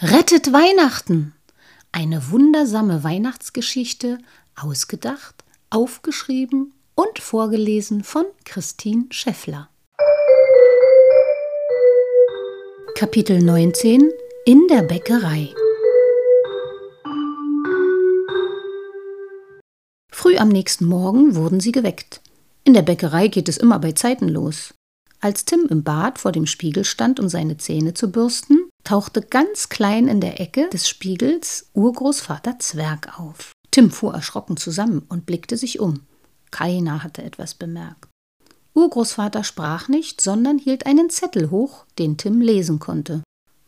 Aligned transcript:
Rettet 0.00 0.52
Weihnachten! 0.52 1.34
Eine 1.90 2.30
wundersame 2.30 3.02
Weihnachtsgeschichte, 3.02 4.18
ausgedacht, 4.54 5.42
aufgeschrieben 5.70 6.72
und 6.94 7.18
vorgelesen 7.18 8.04
von 8.04 8.24
Christine 8.44 9.06
Scheffler. 9.10 9.68
Kapitel 12.94 13.42
19 13.42 14.08
In 14.44 14.68
der 14.70 14.82
Bäckerei 14.82 15.52
Früh 20.12 20.36
am 20.36 20.48
nächsten 20.48 20.84
Morgen 20.84 21.34
wurden 21.34 21.58
sie 21.58 21.72
geweckt. 21.72 22.20
In 22.62 22.72
der 22.72 22.82
Bäckerei 22.82 23.26
geht 23.26 23.48
es 23.48 23.56
immer 23.56 23.80
bei 23.80 23.90
Zeiten 23.90 24.28
los. 24.28 24.74
Als 25.18 25.44
Tim 25.44 25.66
im 25.68 25.82
Bad 25.82 26.20
vor 26.20 26.30
dem 26.30 26.46
Spiegel 26.46 26.84
stand, 26.84 27.18
um 27.18 27.28
seine 27.28 27.56
Zähne 27.56 27.94
zu 27.94 28.12
bürsten, 28.12 28.67
tauchte 28.88 29.20
ganz 29.20 29.68
klein 29.68 30.08
in 30.08 30.22
der 30.22 30.40
Ecke 30.40 30.70
des 30.70 30.88
Spiegels 30.88 31.68
Urgroßvater 31.74 32.58
Zwerg 32.58 33.20
auf. 33.20 33.52
Tim 33.70 33.90
fuhr 33.90 34.14
erschrocken 34.14 34.56
zusammen 34.56 35.04
und 35.10 35.26
blickte 35.26 35.58
sich 35.58 35.78
um. 35.78 36.00
Keiner 36.50 37.02
hatte 37.02 37.22
etwas 37.22 37.54
bemerkt. 37.54 38.08
Urgroßvater 38.72 39.44
sprach 39.44 39.88
nicht, 39.88 40.22
sondern 40.22 40.56
hielt 40.56 40.86
einen 40.86 41.10
Zettel 41.10 41.50
hoch, 41.50 41.84
den 41.98 42.16
Tim 42.16 42.40
lesen 42.40 42.78
konnte. 42.78 43.22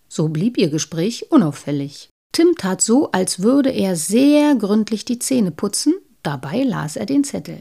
So 0.09 0.29
blieb 0.29 0.57
ihr 0.57 0.71
Gespräch 0.71 1.31
unauffällig. 1.31 2.09
Tim 2.33 2.55
tat 2.57 2.81
so, 2.81 3.11
als 3.11 3.43
würde 3.43 3.69
er 3.69 3.97
sehr 3.97 4.55
gründlich 4.55 5.05
die 5.05 5.19
Zähne 5.19 5.51
putzen, 5.51 5.93
dabei 6.23 6.63
las 6.63 6.97
er 6.97 7.05
den 7.05 7.25
Zettel. 7.25 7.61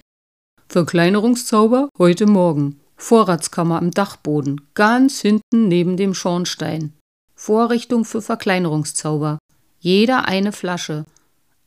Verkleinerungszauber 0.69 1.89
heute 1.97 2.25
Morgen. 2.25 2.79
Vorratskammer 2.95 3.79
am 3.79 3.91
Dachboden, 3.91 4.61
ganz 4.75 5.19
hinten 5.19 5.67
neben 5.67 5.97
dem 5.97 6.13
Schornstein. 6.13 6.93
Vorrichtung 7.39 8.03
für 8.03 8.21
Verkleinerungszauber. 8.21 9.39
Jeder 9.79 10.27
eine 10.27 10.51
Flasche. 10.51 11.05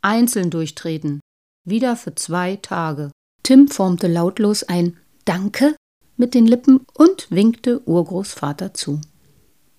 Einzeln 0.02 0.50
durchtreten. 0.50 1.20
Wieder 1.66 1.96
für 1.96 2.14
zwei 2.14 2.56
Tage. 2.56 3.10
Tim 3.42 3.68
formte 3.68 4.06
lautlos 4.06 4.64
ein 4.64 4.98
Danke 5.24 5.74
mit 6.18 6.34
den 6.34 6.46
Lippen 6.46 6.84
und 6.92 7.30
winkte 7.30 7.80
Urgroßvater 7.88 8.74
zu. 8.74 9.01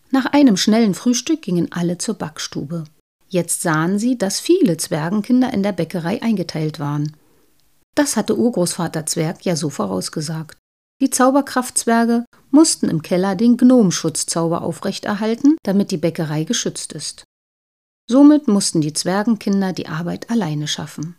Nach 0.10 0.26
einem 0.26 0.58
schnellen 0.58 0.96
Frühstück 0.96 1.44
gingen 1.44 1.72
alle 1.72 2.00
zur 2.00 2.16
Backstube. 2.16 2.86
Jetzt 3.30 3.62
sahen 3.62 4.00
sie, 4.00 4.18
dass 4.18 4.40
viele 4.40 4.78
Zwergenkinder 4.78 5.54
in 5.54 5.62
der 5.62 5.74
Bäckerei 5.74 6.24
eingeteilt 6.24 6.80
waren. 6.80 7.16
Das 7.94 8.18
hatte 8.18 8.36
Urgroßvater 8.36 9.06
Zwerg 9.06 9.46
ja 9.46 9.56
so 9.56 9.70
vorausgesagt. 9.70 10.58
Die 11.02 11.10
Zauberkraftzwerge 11.10 12.26
mussten 12.52 12.90
im 12.90 13.02
Keller 13.02 13.36
den 13.36 13.58
Gnomschutzzauber 13.58 14.62
aufrechterhalten, 14.62 15.58
damit 15.64 15.92
die 15.92 15.98
Bäckerei 15.98 16.44
geschützt 16.44 16.94
ist. 16.94 17.24
Somit 18.10 18.48
mussten 18.48 18.82
die 18.82 18.94
Zwergenkinder 18.94 19.74
die 19.74 19.88
Arbeit 19.88 20.30
alleine 20.30 20.68
schaffen. 20.68 21.16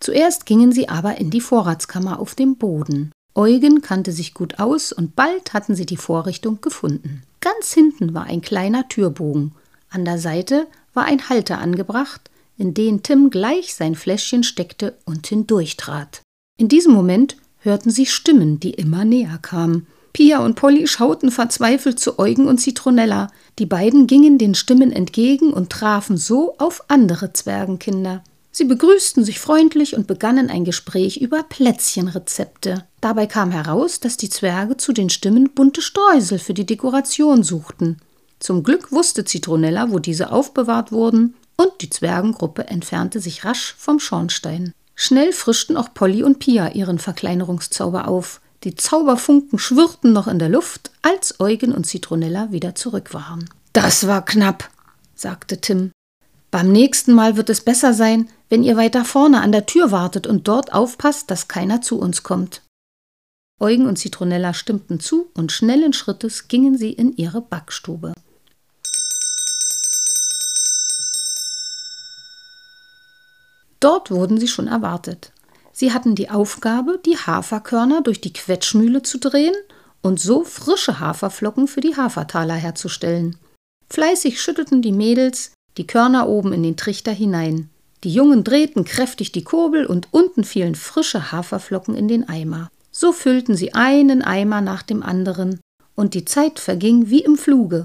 Zuerst 0.00 0.46
gingen 0.46 0.72
sie 0.72 0.88
aber 0.88 1.18
in 1.18 1.30
die 1.30 1.40
Vorratskammer 1.40 2.18
auf 2.18 2.34
dem 2.34 2.56
Boden. 2.56 3.12
Eugen 3.34 3.80
kannte 3.80 4.12
sich 4.12 4.34
gut 4.34 4.58
aus 4.58 4.92
und 4.92 5.14
bald 5.14 5.52
hatten 5.52 5.74
sie 5.74 5.86
die 5.86 5.96
Vorrichtung 5.96 6.60
gefunden. 6.60 7.22
Ganz 7.40 7.72
hinten 7.72 8.12
war 8.12 8.24
ein 8.24 8.40
kleiner 8.40 8.88
Türbogen. 8.88 9.52
An 9.88 10.04
der 10.04 10.18
Seite 10.18 10.66
war 10.94 11.04
ein 11.04 11.28
Halter 11.28 11.58
angebracht, 11.58 12.30
in 12.56 12.74
den 12.74 13.02
Tim 13.02 13.30
gleich 13.30 13.74
sein 13.74 13.94
Fläschchen 13.94 14.42
steckte 14.42 14.98
und 15.04 15.26
hindurchtrat. 15.26 16.22
In 16.58 16.68
diesem 16.68 16.92
Moment 16.92 17.36
hörten 17.60 17.90
sie 17.90 18.06
Stimmen, 18.06 18.60
die 18.60 18.70
immer 18.70 19.04
näher 19.04 19.38
kamen. 19.40 19.86
Pia 20.12 20.44
und 20.44 20.56
Polly 20.56 20.86
schauten 20.86 21.30
verzweifelt 21.30 22.00
zu 22.00 22.18
Eugen 22.18 22.48
und 22.48 22.58
Zitronella. 22.58 23.28
Die 23.58 23.66
beiden 23.66 24.06
gingen 24.06 24.38
den 24.38 24.54
Stimmen 24.54 24.90
entgegen 24.92 25.52
und 25.52 25.70
trafen 25.70 26.16
so 26.16 26.56
auf 26.58 26.84
andere 26.88 27.32
Zwergenkinder. 27.32 28.24
Sie 28.52 28.64
begrüßten 28.64 29.24
sich 29.24 29.38
freundlich 29.38 29.94
und 29.94 30.08
begannen 30.08 30.50
ein 30.50 30.64
Gespräch 30.64 31.18
über 31.20 31.44
Plätzchenrezepte. 31.44 32.84
Dabei 33.00 33.26
kam 33.26 33.52
heraus, 33.52 34.00
dass 34.00 34.16
die 34.16 34.28
Zwerge 34.28 34.76
zu 34.76 34.92
den 34.92 35.08
Stimmen 35.08 35.50
bunte 35.50 35.82
Streusel 35.82 36.40
für 36.40 36.54
die 36.54 36.66
Dekoration 36.66 37.44
suchten. 37.44 37.98
Zum 38.40 38.64
Glück 38.64 38.90
wusste 38.90 39.24
Zitronella, 39.24 39.90
wo 39.90 40.00
diese 40.00 40.32
aufbewahrt 40.32 40.90
wurden, 40.90 41.34
und 41.56 41.70
die 41.82 41.90
Zwergengruppe 41.90 42.66
entfernte 42.66 43.20
sich 43.20 43.44
rasch 43.44 43.74
vom 43.78 44.00
Schornstein. 44.00 44.72
Schnell 45.02 45.32
frischten 45.32 45.78
auch 45.78 45.94
Polly 45.94 46.22
und 46.22 46.40
Pia 46.40 46.72
ihren 46.72 46.98
Verkleinerungszauber 46.98 48.06
auf. 48.06 48.42
Die 48.64 48.74
Zauberfunken 48.74 49.58
schwirrten 49.58 50.12
noch 50.12 50.28
in 50.28 50.38
der 50.38 50.50
Luft, 50.50 50.90
als 51.00 51.40
Eugen 51.40 51.72
und 51.72 51.86
Zitronella 51.86 52.52
wieder 52.52 52.74
zurück 52.74 53.14
waren. 53.14 53.48
Das 53.72 54.06
war 54.06 54.22
knapp, 54.22 54.68
sagte 55.14 55.58
Tim. 55.58 55.92
Beim 56.50 56.70
nächsten 56.70 57.14
Mal 57.14 57.38
wird 57.38 57.48
es 57.48 57.62
besser 57.62 57.94
sein, 57.94 58.28
wenn 58.50 58.62
ihr 58.62 58.76
weiter 58.76 59.06
vorne 59.06 59.40
an 59.40 59.52
der 59.52 59.64
Tür 59.64 59.90
wartet 59.90 60.26
und 60.26 60.46
dort 60.46 60.74
aufpasst, 60.74 61.30
dass 61.30 61.48
keiner 61.48 61.80
zu 61.80 61.98
uns 61.98 62.22
kommt. 62.22 62.60
Eugen 63.58 63.86
und 63.86 63.96
Zitronella 63.96 64.52
stimmten 64.52 65.00
zu 65.00 65.30
und 65.32 65.50
schnellen 65.50 65.94
Schrittes 65.94 66.46
gingen 66.48 66.76
sie 66.76 66.92
in 66.92 67.16
ihre 67.16 67.40
Backstube. 67.40 68.12
Dort 73.80 74.10
wurden 74.10 74.38
sie 74.38 74.48
schon 74.48 74.66
erwartet. 74.66 75.32
Sie 75.72 75.92
hatten 75.92 76.14
die 76.14 76.30
Aufgabe, 76.30 77.00
die 77.04 77.16
Haferkörner 77.16 78.02
durch 78.02 78.20
die 78.20 78.32
Quetschmühle 78.32 79.02
zu 79.02 79.18
drehen 79.18 79.54
und 80.02 80.20
so 80.20 80.44
frische 80.44 81.00
Haferflocken 81.00 81.66
für 81.66 81.80
die 81.80 81.96
Hafertaler 81.96 82.54
herzustellen. 82.54 83.36
Fleißig 83.88 84.40
schüttelten 84.40 84.82
die 84.82 84.92
Mädels 84.92 85.52
die 85.76 85.86
Körner 85.86 86.28
oben 86.28 86.52
in 86.52 86.62
den 86.62 86.76
Trichter 86.76 87.12
hinein. 87.12 87.70
Die 88.04 88.12
Jungen 88.12 88.44
drehten 88.44 88.84
kräftig 88.84 89.32
die 89.32 89.44
Kurbel 89.44 89.86
und 89.86 90.08
unten 90.10 90.44
fielen 90.44 90.74
frische 90.74 91.32
Haferflocken 91.32 91.94
in 91.94 92.08
den 92.08 92.28
Eimer. 92.28 92.70
So 92.90 93.12
füllten 93.12 93.56
sie 93.56 93.74
einen 93.74 94.22
Eimer 94.22 94.60
nach 94.60 94.82
dem 94.82 95.02
anderen, 95.02 95.60
und 95.94 96.14
die 96.14 96.24
Zeit 96.24 96.58
verging 96.58 97.10
wie 97.10 97.20
im 97.20 97.36
Fluge. 97.36 97.84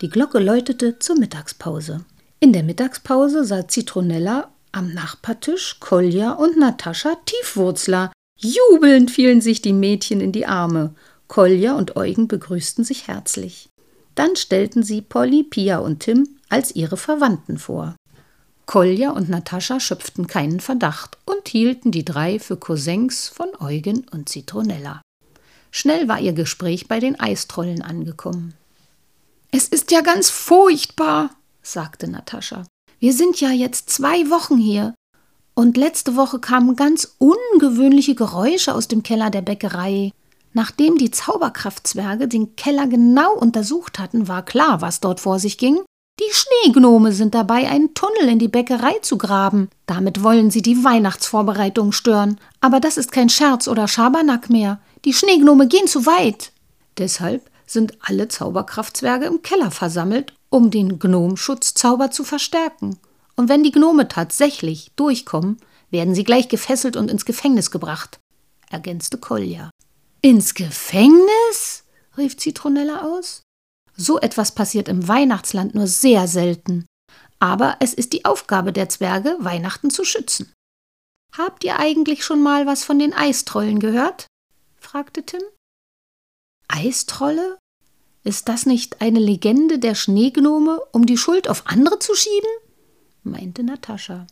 Die 0.00 0.08
Glocke 0.08 0.38
läutete 0.38 1.00
zur 1.00 1.18
Mittagspause. 1.18 2.04
In 2.38 2.52
der 2.52 2.62
Mittagspause 2.62 3.44
sah 3.44 3.66
Zitronella 3.66 4.48
am 4.70 4.92
Nachbartisch 4.94 5.80
Kolja 5.80 6.32
und 6.32 6.56
Natascha 6.56 7.16
Tiefwurzler. 7.26 8.12
Jubelnd 8.36 9.10
fielen 9.10 9.40
sich 9.40 9.60
die 9.60 9.72
Mädchen 9.72 10.20
in 10.20 10.30
die 10.30 10.46
Arme. 10.46 10.94
Kolja 11.26 11.74
und 11.74 11.96
Eugen 11.96 12.28
begrüßten 12.28 12.84
sich 12.84 13.08
herzlich. 13.08 13.70
Dann 14.14 14.36
stellten 14.36 14.84
sie 14.84 15.02
Polly, 15.02 15.42
Pia 15.42 15.78
und 15.78 16.00
Tim 16.00 16.28
als 16.48 16.76
ihre 16.76 16.96
Verwandten 16.96 17.58
vor. 17.58 17.96
Kolja 18.66 19.10
und 19.10 19.28
Natascha 19.28 19.80
schöpften 19.80 20.28
keinen 20.28 20.60
Verdacht 20.60 21.18
und 21.24 21.48
hielten 21.48 21.90
die 21.90 22.04
drei 22.04 22.38
für 22.38 22.56
Cousins 22.56 23.28
von 23.28 23.48
Eugen 23.58 24.06
und 24.12 24.28
Zitronella. 24.28 25.02
Schnell 25.72 26.06
war 26.06 26.20
ihr 26.20 26.34
Gespräch 26.34 26.86
bei 26.86 27.00
den 27.00 27.18
Eistrollen 27.18 27.82
angekommen. 27.82 28.54
Es 29.50 29.66
ist 29.68 29.90
ja 29.90 30.02
ganz 30.02 30.28
furchtbar, 30.28 31.30
sagte 31.62 32.08
Natascha. 32.08 32.64
Wir 32.98 33.14
sind 33.14 33.40
ja 33.40 33.50
jetzt 33.50 33.88
zwei 33.88 34.28
Wochen 34.30 34.58
hier. 34.58 34.94
Und 35.54 35.76
letzte 35.76 36.16
Woche 36.16 36.38
kamen 36.38 36.76
ganz 36.76 37.16
ungewöhnliche 37.18 38.14
Geräusche 38.14 38.74
aus 38.74 38.88
dem 38.88 39.02
Keller 39.02 39.30
der 39.30 39.42
Bäckerei. 39.42 40.12
Nachdem 40.52 40.98
die 40.98 41.10
Zauberkraftzwerge 41.10 42.28
den 42.28 42.56
Keller 42.56 42.86
genau 42.86 43.34
untersucht 43.34 43.98
hatten, 43.98 44.28
war 44.28 44.44
klar, 44.44 44.82
was 44.82 45.00
dort 45.00 45.20
vor 45.20 45.38
sich 45.38 45.56
ging. 45.58 45.80
Die 46.20 46.32
Schneegnome 46.32 47.12
sind 47.12 47.34
dabei, 47.34 47.68
einen 47.68 47.94
Tunnel 47.94 48.28
in 48.28 48.38
die 48.38 48.48
Bäckerei 48.48 48.98
zu 49.02 49.18
graben. 49.18 49.68
Damit 49.86 50.22
wollen 50.22 50.50
sie 50.50 50.62
die 50.62 50.84
Weihnachtsvorbereitungen 50.84 51.92
stören. 51.92 52.38
Aber 52.60 52.80
das 52.80 52.96
ist 52.98 53.12
kein 53.12 53.28
Scherz 53.28 53.68
oder 53.68 53.88
Schabernack 53.88 54.50
mehr. 54.50 54.80
Die 55.04 55.14
Schneegnome 55.14 55.68
gehen 55.68 55.86
zu 55.86 56.06
weit. 56.06 56.52
Deshalb 56.98 57.47
sind 57.70 57.98
alle 58.00 58.28
Zauberkraftzwerge 58.28 59.26
im 59.26 59.42
Keller 59.42 59.70
versammelt, 59.70 60.34
um 60.50 60.70
den 60.70 60.98
Gnomschutzzauber 60.98 62.10
zu 62.10 62.24
verstärken. 62.24 62.98
Und 63.36 63.48
wenn 63.48 63.62
die 63.62 63.72
Gnome 63.72 64.08
tatsächlich 64.08 64.90
durchkommen, 64.96 65.58
werden 65.90 66.14
sie 66.14 66.24
gleich 66.24 66.48
gefesselt 66.48 66.96
und 66.96 67.10
ins 67.10 67.24
Gefängnis 67.24 67.70
gebracht, 67.70 68.18
ergänzte 68.70 69.18
Kolja. 69.18 69.70
Ins 70.22 70.54
Gefängnis? 70.54 71.84
rief 72.16 72.36
Zitronella 72.36 73.02
aus. 73.02 73.42
So 73.96 74.18
etwas 74.20 74.52
passiert 74.52 74.88
im 74.88 75.06
Weihnachtsland 75.06 75.74
nur 75.74 75.86
sehr 75.86 76.28
selten. 76.28 76.86
Aber 77.38 77.76
es 77.80 77.94
ist 77.94 78.12
die 78.12 78.24
Aufgabe 78.24 78.72
der 78.72 78.88
Zwerge, 78.88 79.36
Weihnachten 79.38 79.90
zu 79.90 80.04
schützen. 80.04 80.52
Habt 81.36 81.62
ihr 81.64 81.78
eigentlich 81.78 82.24
schon 82.24 82.42
mal 82.42 82.66
was 82.66 82.84
von 82.84 82.98
den 82.98 83.12
Eistrollen 83.12 83.78
gehört? 83.78 84.26
fragte 84.80 85.22
Tim. 85.24 85.42
Eistrolle? 86.68 87.58
Ist 88.24 88.48
das 88.48 88.66
nicht 88.66 89.00
eine 89.00 89.18
Legende 89.18 89.78
der 89.78 89.94
Schneegnome, 89.94 90.80
um 90.92 91.06
die 91.06 91.16
Schuld 91.16 91.48
auf 91.48 91.62
andere 91.66 91.98
zu 91.98 92.14
schieben? 92.14 92.50
meinte 93.22 93.62
Natascha. 93.62 94.26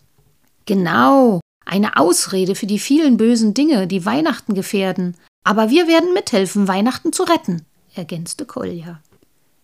Genau, 0.64 1.40
eine 1.64 1.96
Ausrede 1.96 2.54
für 2.54 2.66
die 2.66 2.78
vielen 2.78 3.16
bösen 3.16 3.54
Dinge, 3.54 3.86
die 3.86 4.04
Weihnachten 4.04 4.54
gefährden. 4.54 5.16
Aber 5.44 5.70
wir 5.70 5.86
werden 5.86 6.12
mithelfen, 6.12 6.68
Weihnachten 6.68 7.12
zu 7.12 7.22
retten, 7.22 7.64
ergänzte 7.94 8.46
Kolja. 8.46 9.00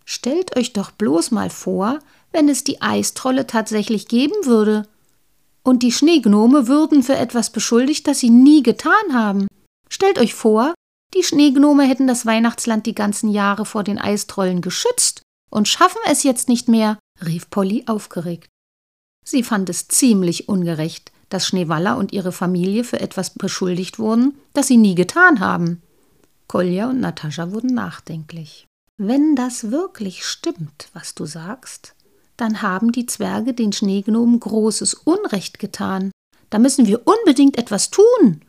Stellt 0.04 0.56
euch 0.56 0.72
doch 0.72 0.90
bloß 0.90 1.30
mal 1.30 1.50
vor, 1.50 1.98
wenn 2.32 2.48
es 2.48 2.64
die 2.64 2.80
Eistrolle 2.82 3.46
tatsächlich 3.46 4.08
geben 4.08 4.34
würde. 4.44 4.86
Und 5.62 5.82
die 5.82 5.92
Schneegnome 5.92 6.66
würden 6.66 7.02
für 7.02 7.16
etwas 7.16 7.50
beschuldigt, 7.50 8.06
das 8.06 8.20
sie 8.20 8.30
nie 8.30 8.62
getan 8.62 9.12
haben. 9.12 9.46
Stellt 9.88 10.18
euch 10.18 10.34
vor, 10.34 10.74
die 11.14 11.22
Schneegnome 11.22 11.84
hätten 11.84 12.06
das 12.06 12.26
Weihnachtsland 12.26 12.86
die 12.86 12.94
ganzen 12.94 13.30
Jahre 13.30 13.66
vor 13.66 13.84
den 13.84 13.98
Eistrollen 13.98 14.60
geschützt 14.60 15.22
und 15.50 15.68
schaffen 15.68 16.00
es 16.06 16.22
jetzt 16.22 16.48
nicht 16.48 16.68
mehr, 16.68 16.98
rief 17.24 17.50
Polly 17.50 17.84
aufgeregt. 17.86 18.48
Sie 19.24 19.42
fand 19.42 19.68
es 19.68 19.88
ziemlich 19.88 20.48
ungerecht, 20.48 21.12
dass 21.28 21.46
Schneewalla 21.46 21.94
und 21.94 22.12
ihre 22.12 22.32
Familie 22.32 22.84
für 22.84 23.00
etwas 23.00 23.30
beschuldigt 23.30 23.98
wurden, 23.98 24.38
das 24.52 24.66
sie 24.66 24.76
nie 24.76 24.94
getan 24.94 25.40
haben. 25.40 25.82
Kolja 26.48 26.90
und 26.90 27.00
Natascha 27.00 27.52
wurden 27.52 27.74
nachdenklich. 27.74 28.66
Wenn 28.98 29.36
das 29.36 29.70
wirklich 29.70 30.26
stimmt, 30.26 30.88
was 30.92 31.14
du 31.14 31.24
sagst, 31.24 31.94
dann 32.36 32.62
haben 32.62 32.92
die 32.92 33.06
Zwerge 33.06 33.54
den 33.54 33.72
Schneegnomen 33.72 34.40
großes 34.40 34.94
Unrecht 34.94 35.58
getan. 35.58 36.10
Da 36.50 36.58
müssen 36.58 36.86
wir 36.86 37.06
unbedingt 37.06 37.56
etwas 37.56 37.90
tun, 37.90 38.42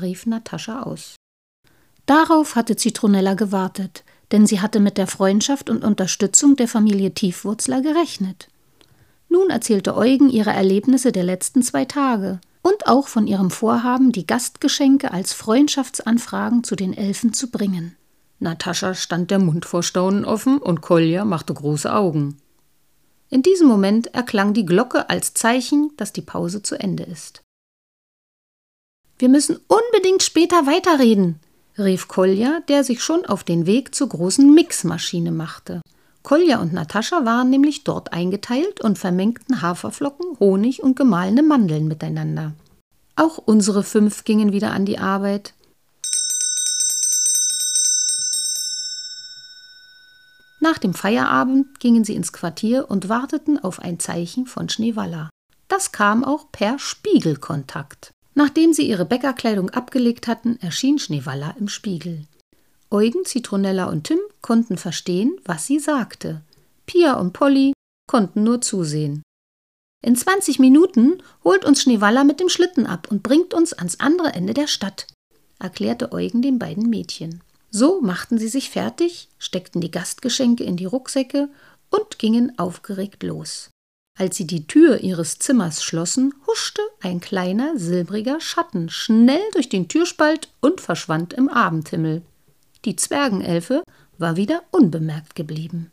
rief 0.00 0.24
Natascha 0.26 0.82
aus. 0.82 1.16
Darauf 2.06 2.56
hatte 2.56 2.76
Zitronella 2.76 3.34
gewartet, 3.34 4.04
denn 4.32 4.46
sie 4.46 4.60
hatte 4.60 4.80
mit 4.80 4.98
der 4.98 5.06
Freundschaft 5.06 5.70
und 5.70 5.84
Unterstützung 5.84 6.56
der 6.56 6.68
Familie 6.68 7.14
Tiefwurzler 7.14 7.80
gerechnet. 7.82 8.48
Nun 9.28 9.50
erzählte 9.50 9.96
Eugen 9.96 10.28
ihre 10.28 10.50
Erlebnisse 10.50 11.12
der 11.12 11.24
letzten 11.24 11.62
zwei 11.62 11.84
Tage 11.84 12.40
und 12.62 12.86
auch 12.86 13.08
von 13.08 13.26
ihrem 13.26 13.50
Vorhaben, 13.50 14.12
die 14.12 14.26
Gastgeschenke 14.26 15.10
als 15.10 15.32
Freundschaftsanfragen 15.32 16.64
zu 16.64 16.76
den 16.76 16.96
Elfen 16.96 17.32
zu 17.32 17.50
bringen. 17.50 17.96
Natascha 18.40 18.94
stand 18.94 19.30
der 19.30 19.38
Mund 19.38 19.64
vor 19.64 19.82
Staunen 19.82 20.24
offen 20.24 20.58
und 20.58 20.80
Kolja 20.80 21.24
machte 21.24 21.54
große 21.54 21.92
Augen. 21.92 22.38
In 23.30 23.42
diesem 23.42 23.68
Moment 23.68 24.08
erklang 24.14 24.52
die 24.52 24.66
Glocke 24.66 25.08
als 25.08 25.32
Zeichen, 25.32 25.90
dass 25.96 26.12
die 26.12 26.20
Pause 26.22 26.62
zu 26.62 26.78
Ende 26.78 27.04
ist. 27.04 27.42
Wir 29.18 29.28
müssen 29.28 29.58
unbedingt 29.68 30.22
später 30.22 30.66
weiterreden, 30.66 31.38
rief 31.78 32.08
Kolja, 32.08 32.60
der 32.68 32.84
sich 32.84 33.02
schon 33.02 33.26
auf 33.26 33.44
den 33.44 33.66
Weg 33.66 33.94
zur 33.94 34.08
großen 34.08 34.52
Mixmaschine 34.52 35.32
machte. 35.32 35.80
Kolja 36.22 36.60
und 36.60 36.72
Natascha 36.72 37.24
waren 37.24 37.50
nämlich 37.50 37.84
dort 37.84 38.12
eingeteilt 38.12 38.80
und 38.80 38.98
vermengten 38.98 39.62
Haferflocken, 39.62 40.38
Honig 40.38 40.82
und 40.82 40.96
gemahlene 40.96 41.42
Mandeln 41.42 41.88
miteinander. 41.88 42.52
Auch 43.16 43.38
unsere 43.38 43.82
fünf 43.82 44.24
gingen 44.24 44.52
wieder 44.52 44.72
an 44.72 44.84
die 44.86 44.98
Arbeit. 44.98 45.54
Nach 50.60 50.78
dem 50.78 50.94
Feierabend 50.94 51.80
gingen 51.80 52.04
sie 52.04 52.14
ins 52.14 52.32
Quartier 52.32 52.88
und 52.88 53.08
warteten 53.08 53.58
auf 53.58 53.80
ein 53.80 53.98
Zeichen 53.98 54.46
von 54.46 54.68
Schneewalla. 54.68 55.28
Das 55.66 55.90
kam 55.90 56.22
auch 56.22 56.52
per 56.52 56.78
Spiegelkontakt. 56.78 58.12
Nachdem 58.34 58.72
sie 58.72 58.88
ihre 58.88 59.04
Bäckerkleidung 59.04 59.70
abgelegt 59.70 60.26
hatten, 60.26 60.58
erschien 60.60 60.98
Schneewalla 60.98 61.54
im 61.58 61.68
Spiegel. 61.68 62.24
Eugen, 62.90 63.24
Zitronella 63.24 63.86
und 63.86 64.04
Tim 64.04 64.18
konnten 64.40 64.76
verstehen, 64.76 65.38
was 65.44 65.66
sie 65.66 65.78
sagte. 65.78 66.42
Pia 66.86 67.14
und 67.14 67.32
Polly 67.32 67.72
konnten 68.06 68.42
nur 68.42 68.60
zusehen. 68.60 69.22
In 70.04 70.16
20 70.16 70.58
Minuten 70.58 71.22
holt 71.44 71.64
uns 71.64 71.82
Schneewalla 71.82 72.24
mit 72.24 72.40
dem 72.40 72.48
Schlitten 72.48 72.86
ab 72.86 73.08
und 73.10 73.22
bringt 73.22 73.54
uns 73.54 73.72
ans 73.72 74.00
andere 74.00 74.32
Ende 74.32 74.52
der 74.52 74.66
Stadt, 74.66 75.06
erklärte 75.58 76.12
Eugen 76.12 76.42
den 76.42 76.58
beiden 76.58 76.90
Mädchen. 76.90 77.40
So 77.70 78.00
machten 78.00 78.36
sie 78.36 78.48
sich 78.48 78.68
fertig, 78.68 79.28
steckten 79.38 79.80
die 79.80 79.90
Gastgeschenke 79.90 80.64
in 80.64 80.76
die 80.76 80.84
Rucksäcke 80.84 81.48
und 81.88 82.18
gingen 82.18 82.58
aufgeregt 82.58 83.22
los. 83.22 83.70
Als 84.18 84.36
sie 84.36 84.46
die 84.46 84.66
Tür 84.66 85.00
ihres 85.00 85.38
Zimmers 85.38 85.82
schlossen, 85.82 86.34
huschte 86.46 86.82
ein 87.00 87.20
kleiner 87.20 87.78
silbriger 87.78 88.40
Schatten 88.40 88.90
schnell 88.90 89.42
durch 89.52 89.68
den 89.68 89.88
Türspalt 89.88 90.48
und 90.60 90.80
verschwand 90.80 91.32
im 91.32 91.48
Abendhimmel. 91.48 92.22
Die 92.84 92.96
Zwergenelfe 92.96 93.82
war 94.18 94.36
wieder 94.36 94.62
unbemerkt 94.70 95.34
geblieben. 95.34 95.90